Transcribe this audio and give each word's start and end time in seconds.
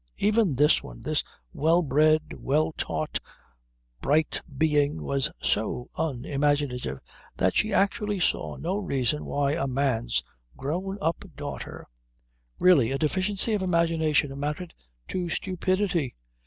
Even 0.17 0.55
this 0.55 0.81
one, 0.81 1.03
this 1.03 1.23
well 1.53 1.83
bred, 1.83 2.33
well 2.33 2.71
taught 2.75 3.19
bright 4.01 4.41
being, 4.57 5.03
was 5.03 5.29
so 5.39 5.91
unimaginative 5.95 6.99
that 7.37 7.53
she 7.53 7.71
actually 7.71 8.19
saw 8.19 8.55
no 8.55 8.79
reason 8.79 9.25
why 9.25 9.51
a 9.51 9.67
man's 9.67 10.23
grown 10.57 10.97
up 11.01 11.23
daughter.... 11.35 11.85
Really 12.57 12.89
a 12.91 12.97
deficiency 12.97 13.53
of 13.53 13.61
imagination 13.61 14.31
amounted 14.31 14.73
to 15.09 15.29
stupidity. 15.29 16.15